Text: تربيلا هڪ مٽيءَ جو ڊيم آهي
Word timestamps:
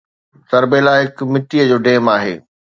تربيلا 0.51 0.93
هڪ 1.01 1.17
مٽيءَ 1.37 1.63
جو 1.73 1.77
ڊيم 1.87 2.05
آهي 2.17 2.35